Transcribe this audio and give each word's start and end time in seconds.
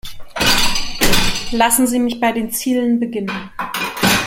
Lassen 1.51 1.85
Sie 1.85 1.99
mich 1.99 2.19
bei 2.19 2.31
den 2.31 2.49
Zielen 2.49 2.99
beginnen. 2.99 3.51